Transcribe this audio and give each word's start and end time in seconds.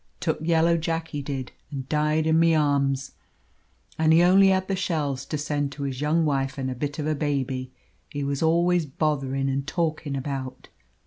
Took 0.19 0.39
yellow 0.41 0.77
Jack, 0.77 1.09
he 1.09 1.21
did, 1.21 1.51
and 1.69 1.87
died 1.87 2.25
in 2.25 2.39
my 2.39 2.55
arms 2.55 3.11
and 3.99 4.11
he 4.11 4.23
only 4.23 4.47
had 4.47 4.67
the 4.67 4.75
shells 4.75 5.27
to 5.27 5.37
send 5.37 5.71
to 5.73 5.83
his 5.83 6.01
young 6.01 6.25
wife 6.25 6.57
and 6.57 6.71
a 6.71 6.73
bit 6.73 6.97
of 6.97 7.05
a 7.05 7.13
baby 7.13 7.71
he 8.09 8.23
was 8.23 8.41
always 8.41 8.87
botherin' 8.87 9.47
and 9.47 9.67
talkin' 9.67 10.15
about. 10.15 10.69